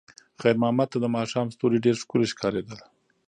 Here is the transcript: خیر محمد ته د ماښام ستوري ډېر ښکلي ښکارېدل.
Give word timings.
خیر 0.41 0.55
محمد 0.61 0.87
ته 0.91 0.97
د 1.01 1.05
ماښام 1.15 1.47
ستوري 1.55 1.77
ډېر 1.85 1.95
ښکلي 2.01 2.27
ښکارېدل. 2.33 2.79